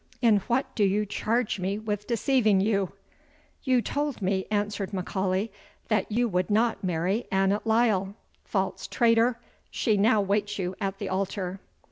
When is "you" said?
0.83-1.05, 2.59-2.93, 3.63-3.83, 6.11-6.27, 10.57-10.75